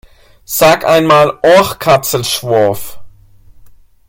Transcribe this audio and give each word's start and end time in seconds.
Sag 0.45 0.83
ein 0.83 1.05
mal 1.05 1.37
"Oachkatzlschwoaf"! 1.43 2.99